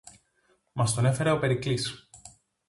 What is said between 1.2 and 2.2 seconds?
ο Περικλής